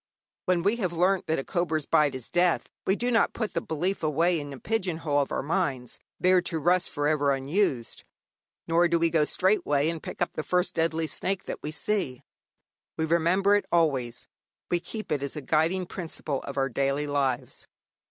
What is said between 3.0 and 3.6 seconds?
not put